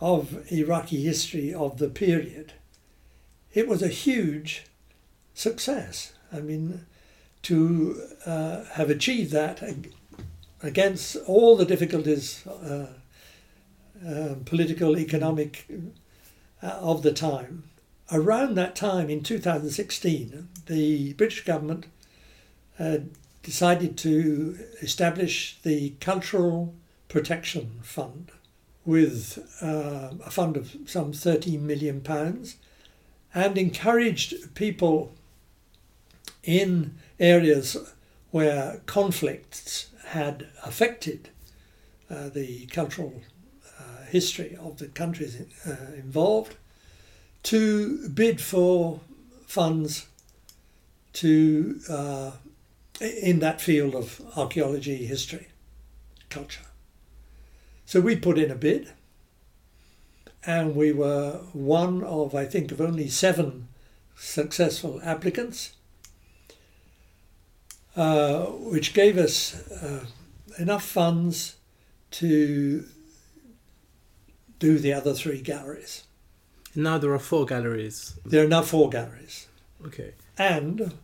of 0.00 0.50
Iraqi 0.52 1.02
history 1.02 1.52
of 1.52 1.78
the 1.78 1.88
period, 1.88 2.54
it 3.52 3.68
was 3.68 3.82
a 3.82 3.88
huge 3.88 4.64
success. 5.34 6.12
I 6.32 6.40
mean, 6.40 6.86
to 7.42 8.02
uh, 8.26 8.64
have 8.72 8.90
achieved 8.90 9.32
that 9.32 9.62
against 10.62 11.16
all 11.26 11.56
the 11.56 11.64
difficulties 11.64 12.46
uh, 12.46 12.86
um, 14.06 14.42
political, 14.44 14.98
economic 14.98 15.66
uh, 16.62 16.66
of 16.66 17.02
the 17.02 17.12
time. 17.12 17.64
Around 18.10 18.54
that 18.54 18.74
time 18.74 19.10
in 19.10 19.22
2016, 19.22 20.48
the 20.66 21.12
British 21.14 21.44
government 21.44 21.86
uh, 22.78 22.98
decided 23.48 23.96
to 23.96 24.58
establish 24.82 25.58
the 25.62 25.94
Cultural 26.00 26.74
Protection 27.08 27.80
Fund 27.82 28.30
with 28.84 29.38
uh, 29.62 30.10
a 30.22 30.30
fund 30.30 30.58
of 30.58 30.76
some 30.84 31.14
13 31.14 31.66
million 31.66 32.02
pounds 32.02 32.56
and 33.34 33.56
encouraged 33.56 34.54
people 34.54 35.14
in 36.44 36.98
areas 37.18 37.74
where 38.32 38.82
conflicts 38.84 39.86
had 40.08 40.48
affected 40.62 41.30
uh, 42.10 42.28
the 42.28 42.66
cultural 42.66 43.22
uh, 43.80 44.04
history 44.10 44.58
of 44.60 44.76
the 44.76 44.88
countries 44.88 45.40
uh, 45.66 45.94
involved 45.94 46.54
to 47.44 48.10
bid 48.10 48.42
for 48.42 49.00
funds 49.46 50.06
to 51.14 51.80
uh, 51.88 52.32
in 53.00 53.38
that 53.40 53.60
field 53.60 53.94
of 53.94 54.20
archaeology, 54.36 55.06
history, 55.06 55.48
culture. 56.30 56.66
So 57.86 58.00
we 58.00 58.16
put 58.16 58.38
in 58.38 58.50
a 58.50 58.54
bid, 58.54 58.90
and 60.44 60.74
we 60.74 60.92
were 60.92 61.40
one 61.52 62.04
of, 62.04 62.34
I 62.34 62.44
think, 62.44 62.72
of 62.72 62.80
only 62.80 63.08
seven 63.08 63.68
successful 64.16 65.00
applicants, 65.02 65.72
uh, 67.96 68.46
which 68.46 68.94
gave 68.94 69.16
us 69.16 69.68
uh, 69.70 70.06
enough 70.58 70.84
funds 70.84 71.56
to 72.10 72.84
do 74.58 74.78
the 74.78 74.92
other 74.92 75.14
three 75.14 75.40
galleries. 75.40 76.04
Now 76.74 76.98
there 76.98 77.12
are 77.12 77.18
four 77.18 77.46
galleries. 77.46 78.18
There 78.24 78.44
are 78.44 78.48
now 78.48 78.62
four 78.62 78.88
galleries. 78.90 79.48
Okay. 79.86 80.14
And 80.36 80.94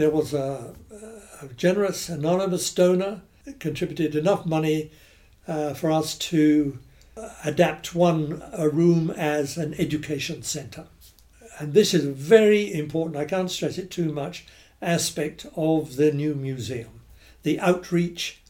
there 0.00 0.10
was 0.10 0.32
a, 0.32 0.74
a 1.42 1.46
generous 1.48 2.08
anonymous 2.08 2.72
donor 2.72 3.20
that 3.44 3.60
contributed 3.60 4.16
enough 4.16 4.46
money 4.46 4.90
uh, 5.46 5.74
for 5.74 5.90
us 5.92 6.16
to 6.16 6.78
adapt 7.44 7.94
one 7.94 8.42
a 8.52 8.66
room 8.66 9.10
as 9.10 9.58
an 9.58 9.74
education 9.74 10.42
centre. 10.42 10.86
And 11.58 11.74
this 11.74 11.92
is 11.92 12.06
a 12.06 12.12
very 12.12 12.72
important, 12.72 13.18
I 13.18 13.26
can't 13.26 13.50
stress 13.50 13.76
it 13.76 13.90
too 13.90 14.10
much, 14.10 14.46
aspect 14.80 15.44
of 15.54 15.96
the 15.96 16.12
new 16.12 16.34
museum. 16.34 17.02
The 17.42 17.60
outreach 17.60 18.40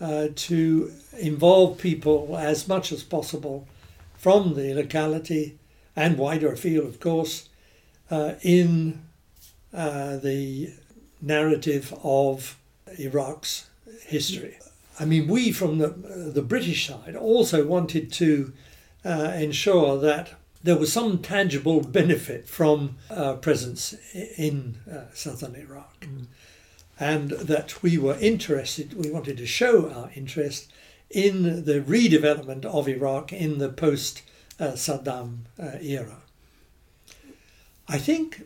uh, 0.00 0.28
to 0.34 0.92
involve 1.16 1.78
people 1.78 2.36
as 2.36 2.66
much 2.66 2.90
as 2.90 3.04
possible 3.04 3.68
from 4.16 4.54
the 4.54 4.74
locality 4.74 5.58
and 5.94 6.18
wider 6.18 6.50
afield, 6.50 6.88
of 6.88 6.98
course, 6.98 7.48
uh, 8.10 8.34
in 8.42 9.02
uh, 9.72 10.16
the 10.16 10.72
narrative 11.20 11.94
of 12.02 12.58
Iraq's 12.98 13.68
history. 14.06 14.58
I 14.98 15.04
mean, 15.04 15.28
we 15.28 15.52
from 15.52 15.78
the, 15.78 15.88
the 15.88 16.42
British 16.42 16.86
side 16.88 17.16
also 17.16 17.66
wanted 17.66 18.12
to 18.12 18.52
uh, 19.04 19.32
ensure 19.36 19.98
that 19.98 20.34
there 20.62 20.76
was 20.76 20.92
some 20.92 21.18
tangible 21.18 21.80
benefit 21.80 22.46
from 22.46 22.98
our 23.10 23.34
presence 23.34 23.94
in 24.36 24.76
uh, 24.90 25.04
southern 25.14 25.56
Iraq. 25.56 26.00
Mm. 26.00 26.26
And 26.98 27.30
that 27.30 27.82
we 27.82 27.96
were 27.96 28.18
interested, 28.20 28.92
we 28.92 29.10
wanted 29.10 29.38
to 29.38 29.46
show 29.46 29.90
our 29.90 30.10
interest 30.14 30.70
in 31.08 31.64
the 31.64 31.80
redevelopment 31.80 32.66
of 32.66 32.86
Iraq 32.86 33.32
in 33.32 33.56
the 33.56 33.70
post 33.70 34.22
uh, 34.58 34.72
Saddam 34.72 35.38
uh, 35.58 35.78
era. 35.80 36.18
I 37.88 37.96
think 37.96 38.42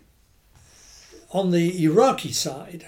on 1.35 1.51
the 1.51 1.85
Iraqi 1.85 2.33
side, 2.33 2.87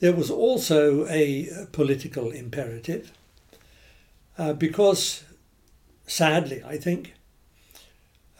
there 0.00 0.14
was 0.14 0.30
also 0.30 1.06
a 1.06 1.66
political 1.70 2.30
imperative 2.30 3.12
uh, 4.38 4.54
because, 4.54 5.22
sadly, 6.06 6.62
I 6.66 6.78
think, 6.78 7.12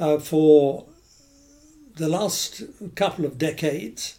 uh, 0.01 0.19
for 0.19 0.87
the 1.97 2.09
last 2.09 2.63
couple 2.95 3.27
of 3.27 3.37
decades, 3.37 4.19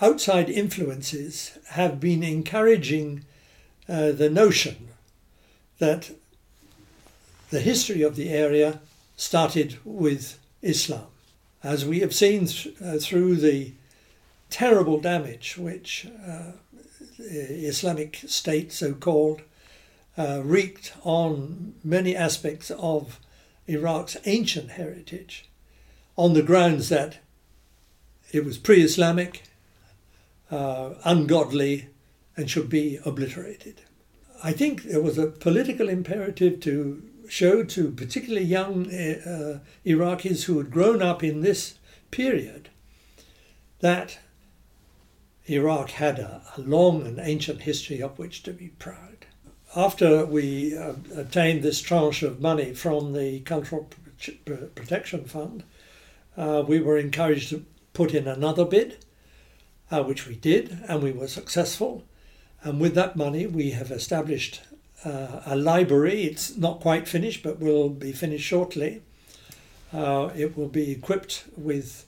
outside 0.00 0.48
influences 0.48 1.58
have 1.70 1.98
been 1.98 2.22
encouraging 2.22 3.24
uh, 3.88 4.12
the 4.12 4.30
notion 4.30 4.88
that 5.78 6.12
the 7.50 7.60
history 7.60 8.02
of 8.02 8.14
the 8.14 8.28
area 8.28 8.80
started 9.16 9.78
with 9.84 10.38
Islam. 10.60 11.06
As 11.64 11.84
we 11.84 12.00
have 12.00 12.14
seen 12.14 12.46
th- 12.46 12.76
uh, 12.80 12.98
through 12.98 13.36
the 13.36 13.72
terrible 14.52 15.00
damage 15.00 15.56
which 15.56 16.06
uh, 16.28 16.52
Islamic 17.18 18.20
State, 18.26 18.70
so 18.70 18.92
called, 18.92 19.42
uh, 20.16 20.42
wreaked 20.44 20.92
on 21.02 21.74
many 21.82 22.14
aspects 22.14 22.70
of 22.70 23.18
Iraq's 23.66 24.16
ancient 24.26 24.72
heritage 24.72 25.48
on 26.16 26.34
the 26.34 26.42
grounds 26.42 26.90
that 26.90 27.18
it 28.30 28.44
was 28.44 28.58
pre 28.58 28.82
Islamic, 28.82 29.42
uh, 30.50 30.90
ungodly, 31.04 31.88
and 32.36 32.50
should 32.50 32.68
be 32.68 32.98
obliterated. 33.04 33.80
I 34.44 34.52
think 34.52 34.82
there 34.82 35.02
was 35.02 35.16
a 35.16 35.28
political 35.28 35.88
imperative 35.88 36.60
to 36.60 37.02
show 37.28 37.64
to 37.64 37.90
particularly 37.90 38.44
young 38.44 38.86
uh, 38.86 39.60
Iraqis 39.86 40.44
who 40.44 40.58
had 40.58 40.70
grown 40.70 41.00
up 41.00 41.22
in 41.22 41.40
this 41.40 41.78
period 42.10 42.68
that 43.80 44.18
Iraq 45.46 45.90
had 45.90 46.18
a, 46.18 46.42
a, 46.56 46.60
long 46.60 47.06
and 47.06 47.18
ancient 47.20 47.62
history 47.62 48.00
of 48.00 48.18
which 48.18 48.42
to 48.44 48.52
be 48.52 48.68
proud. 48.68 49.26
After 49.74 50.24
we 50.24 50.76
uh, 50.76 50.94
obtained 51.16 51.62
this 51.62 51.80
tranche 51.80 52.22
of 52.22 52.40
money 52.40 52.74
from 52.74 53.12
the 53.12 53.40
Cultural 53.40 53.88
Protection 54.74 55.24
Fund, 55.24 55.64
uh, 56.36 56.62
we 56.66 56.80
were 56.80 56.98
encouraged 56.98 57.50
to 57.50 57.64
put 57.92 58.14
in 58.14 58.28
another 58.28 58.64
bid, 58.64 59.04
uh, 59.90 60.02
which 60.02 60.26
we 60.26 60.36
did, 60.36 60.78
and 60.88 61.02
we 61.02 61.12
were 61.12 61.28
successful. 61.28 62.04
And 62.62 62.80
with 62.80 62.94
that 62.94 63.16
money, 63.16 63.46
we 63.46 63.70
have 63.70 63.90
established 63.90 64.60
uh, 65.04 65.40
a 65.44 65.56
library. 65.56 66.22
It's 66.22 66.56
not 66.56 66.80
quite 66.80 67.08
finished, 67.08 67.42
but 67.42 67.58
will 67.58 67.88
be 67.88 68.12
finished 68.12 68.46
shortly. 68.46 69.02
Uh, 69.92 70.30
it 70.36 70.56
will 70.56 70.68
be 70.68 70.92
equipped 70.92 71.44
with 71.56 72.06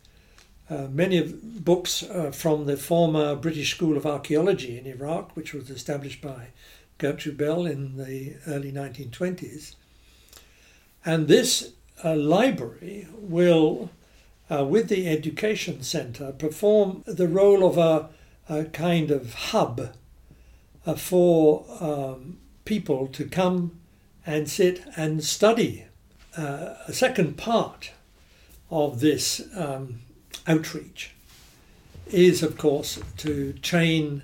uh, 0.70 0.86
many 0.90 1.18
of 1.18 1.64
books 1.64 2.02
uh, 2.02 2.30
from 2.30 2.66
the 2.66 2.76
former 2.76 3.34
British 3.34 3.74
School 3.74 3.96
of 3.96 4.06
Archaeology 4.06 4.78
in 4.78 4.86
Iraq, 4.86 5.36
which 5.36 5.52
was 5.52 5.68
established 5.70 6.22
by 6.22 6.48
Gertrude 6.98 7.36
Bell 7.36 7.66
in 7.66 7.96
the 7.96 8.36
early 8.46 8.72
1920s. 8.72 9.74
And 11.04 11.28
this 11.28 11.72
uh, 12.02 12.16
library 12.16 13.06
will, 13.12 13.90
uh, 14.50 14.64
with 14.64 14.88
the 14.88 15.08
Education 15.08 15.82
Centre, 15.82 16.32
perform 16.32 17.02
the 17.06 17.28
role 17.28 17.66
of 17.66 17.76
a, 17.76 18.08
a 18.48 18.64
kind 18.66 19.10
of 19.10 19.34
hub 19.34 19.94
uh, 20.86 20.94
for 20.94 21.66
um, 21.80 22.38
people 22.64 23.06
to 23.08 23.26
come 23.26 23.78
and 24.26 24.48
sit 24.48 24.82
and 24.96 25.22
study. 25.22 25.84
Uh, 26.36 26.74
a 26.88 26.92
second 26.92 27.36
part 27.36 27.92
of 28.70 29.00
this 29.00 29.42
um, 29.54 30.00
outreach 30.46 31.14
is, 32.06 32.42
of 32.42 32.58
course, 32.58 33.00
to 33.18 33.52
train 33.54 34.22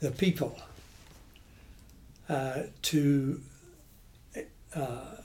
the 0.00 0.10
people 0.10 0.58
uh, 2.28 2.62
to 2.82 3.40
uh, 4.74 5.16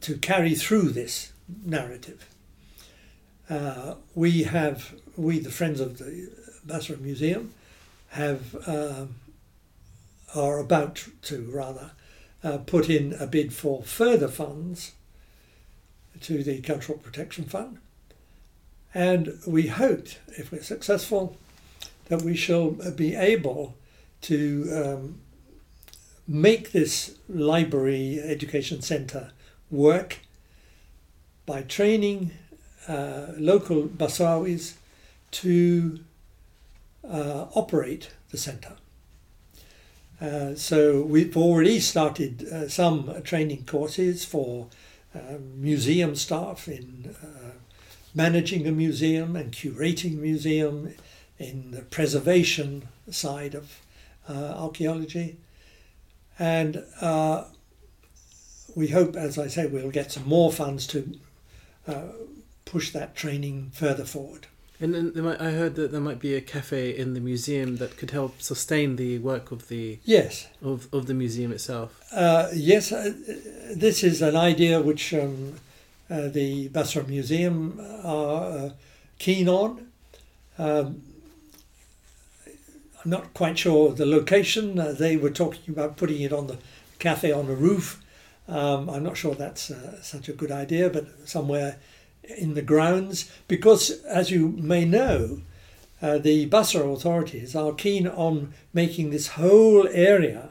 to 0.00 0.18
carry 0.18 0.54
through 0.54 0.90
this 0.90 1.32
narrative. 1.64 2.28
Uh, 3.48 3.94
we 4.14 4.42
have, 4.42 4.94
we 5.16 5.38
the 5.38 5.50
Friends 5.50 5.80
of 5.80 5.96
the 5.96 6.30
Basra 6.64 6.98
Museum, 6.98 7.54
have 8.08 8.54
um, 8.68 9.14
are 10.34 10.58
about 10.58 11.06
to 11.22 11.50
rather 11.50 11.92
uh, 12.42 12.58
put 12.58 12.90
in 12.90 13.14
a 13.14 13.26
bid 13.26 13.54
for 13.54 13.82
further 13.82 14.28
funds 14.28 14.92
to 16.20 16.42
the 16.42 16.60
Cultural 16.60 16.98
Protection 16.98 17.44
Fund 17.44 17.78
and 18.94 19.40
we 19.46 19.66
hoped, 19.66 20.20
if 20.28 20.52
we're 20.52 20.62
successful, 20.62 21.36
that 22.06 22.22
we 22.22 22.36
shall 22.36 22.70
be 22.70 23.16
able 23.16 23.74
to 24.22 24.70
um, 24.72 25.20
make 26.28 26.72
this 26.72 27.16
library 27.28 28.20
education 28.20 28.80
centre 28.80 29.32
work 29.70 30.20
by 31.44 31.62
training 31.62 32.30
uh, 32.88 33.32
local 33.36 33.82
Basrawis 33.86 34.78
to 35.32 35.98
uh, 37.08 37.46
operate 37.54 38.10
the 38.30 38.38
centre. 38.38 38.76
Uh, 40.20 40.54
so 40.54 41.02
we've 41.02 41.36
already 41.36 41.80
started 41.80 42.46
uh, 42.48 42.68
some 42.68 43.22
training 43.24 43.64
courses 43.66 44.24
for 44.24 44.68
um, 45.14 45.60
museum 45.60 46.14
staff 46.14 46.68
in 46.68 47.14
uh, 47.22 47.50
managing 48.14 48.66
a 48.66 48.72
museum 48.72 49.36
and 49.36 49.52
curating 49.52 50.14
a 50.14 50.20
museum, 50.20 50.94
in 51.38 51.72
the 51.72 51.82
preservation 51.82 52.88
side 53.10 53.54
of 53.54 53.80
uh, 54.28 54.32
archaeology. 54.56 55.36
And 56.38 56.84
uh, 57.00 57.44
we 58.74 58.88
hope, 58.88 59.16
as 59.16 59.38
I 59.38 59.48
say, 59.48 59.66
we'll 59.66 59.90
get 59.90 60.12
some 60.12 60.26
more 60.26 60.52
funds 60.52 60.86
to 60.88 61.18
uh, 61.86 62.02
push 62.64 62.90
that 62.92 63.14
training 63.14 63.70
further 63.74 64.04
forward. 64.04 64.46
And 64.80 64.92
then 64.94 65.12
there 65.12 65.22
might, 65.22 65.40
I 65.40 65.52
heard 65.52 65.76
that 65.76 65.92
there 65.92 66.00
might 66.00 66.18
be 66.18 66.34
a 66.34 66.40
cafe 66.40 66.96
in 66.96 67.14
the 67.14 67.20
museum 67.20 67.76
that 67.76 67.96
could 67.96 68.10
help 68.10 68.42
sustain 68.42 68.96
the 68.96 69.18
work 69.18 69.52
of 69.52 69.68
the 69.68 69.98
Yes, 70.04 70.48
of, 70.62 70.88
of 70.92 71.06
the 71.06 71.14
museum 71.14 71.52
itself. 71.52 72.00
uh, 72.12 72.48
yes, 72.52 72.90
uh, 72.90 73.12
this 73.74 74.02
is 74.02 74.20
an 74.20 74.36
idea 74.36 74.80
which 74.80 75.14
um, 75.14 75.54
uh, 76.10 76.28
the 76.28 76.68
Basra 76.68 77.04
Museum 77.04 77.80
are 78.04 78.44
uh, 78.44 78.70
keen 79.18 79.48
on. 79.48 79.88
Um, 80.58 81.02
I'm 83.04 83.10
not 83.10 83.34
quite 83.34 83.58
sure 83.58 83.92
the 83.92 84.06
location. 84.06 84.78
Uh, 84.78 84.92
they 84.92 85.16
were 85.16 85.30
talking 85.30 85.74
about 85.74 85.96
putting 85.96 86.22
it 86.22 86.32
on 86.32 86.46
the 86.46 86.58
cafe 86.98 87.32
on 87.32 87.46
the 87.46 87.56
roof. 87.56 88.02
Um, 88.48 88.90
I'm 88.90 89.02
not 89.02 89.16
sure 89.16 89.34
that's 89.34 89.72
such 90.02 90.28
a 90.28 90.32
good 90.32 90.52
idea, 90.52 90.90
but 90.90 91.06
somewhere 91.28 91.76
in 92.38 92.54
the 92.54 92.62
grounds, 92.62 93.30
because 93.48 94.02
as 94.04 94.30
you 94.30 94.48
may 94.48 94.84
know, 94.84 95.40
uh, 96.02 96.18
the 96.18 96.46
Basra 96.46 96.86
authorities 96.88 97.54
are 97.56 97.72
keen 97.72 98.06
on 98.06 98.52
making 98.72 99.10
this 99.10 99.28
whole 99.28 99.88
area 99.88 100.50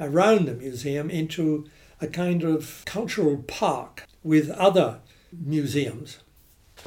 around 0.00 0.46
the 0.46 0.54
museum 0.54 1.10
into 1.10 1.68
a 2.00 2.06
kind 2.06 2.42
of 2.42 2.82
cultural 2.86 3.38
park 3.46 4.06
with 4.22 4.50
other 4.50 5.00
museums. 5.32 6.18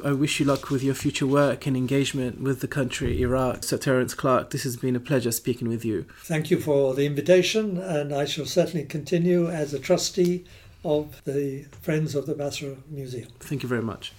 I 0.02 0.12
wish 0.12 0.40
you 0.40 0.46
luck 0.46 0.70
with 0.70 0.82
your 0.82 0.94
future 0.94 1.26
work 1.26 1.66
and 1.66 1.76
engagement 1.76 2.40
with 2.40 2.60
the 2.60 2.66
country, 2.66 3.20
Iraq. 3.22 3.62
Sir 3.62 3.78
Terence 3.78 4.12
Clark, 4.12 4.50
this 4.50 4.64
has 4.64 4.76
been 4.76 4.96
a 4.96 5.00
pleasure 5.00 5.30
speaking 5.30 5.68
with 5.68 5.84
you. 5.84 6.06
Thank 6.24 6.50
you 6.50 6.58
for 6.58 6.94
the 6.94 7.06
invitation, 7.06 7.78
and 7.78 8.12
I 8.12 8.24
shall 8.24 8.46
certainly 8.46 8.84
continue 8.86 9.48
as 9.48 9.72
a 9.72 9.78
trustee 9.78 10.44
of 10.84 11.22
the 11.24 11.66
Friends 11.80 12.14
of 12.14 12.26
the 12.26 12.34
Basra 12.34 12.76
Museum. 12.90 13.28
Thank 13.38 13.62
you 13.62 13.68
very 13.68 13.82
much. 13.82 14.12